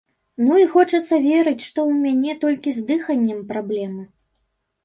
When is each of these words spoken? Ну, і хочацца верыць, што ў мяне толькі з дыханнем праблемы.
Ну, 0.45 0.53
і 0.61 0.63
хочацца 0.75 1.19
верыць, 1.25 1.67
што 1.67 1.79
ў 1.89 1.99
мяне 2.05 2.33
толькі 2.47 2.69
з 2.79 2.87
дыханнем 2.89 3.45
праблемы. 3.51 4.03